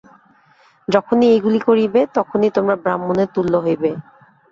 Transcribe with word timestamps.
যখনই 0.87 1.27
এইগুলি 1.33 1.59
করিবে, 1.67 2.01
তখনই 2.15 2.49
তোমরা 2.57 2.75
ব্রাহ্মণের 2.83 3.29
তুল্য 3.35 3.53
হইবে। 3.65 3.91